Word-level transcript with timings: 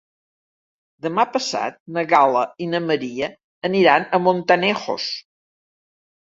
Demà 1.05 1.25
passat 1.35 1.77
na 1.97 2.03
Gal·la 2.13 2.41
i 2.67 2.69
na 2.71 2.81
Maria 2.87 3.29
aniran 3.71 4.09
a 4.09 4.21
Montanejos. 4.29 5.07